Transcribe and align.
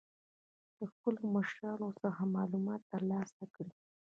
له 0.77 0.85
خپلو 0.93 1.21
مشرانو 1.35 1.89
څخه 2.01 2.21
معلومات 2.35 2.81
تر 2.91 3.01
لاسه 3.11 3.43
کړئ. 3.55 3.73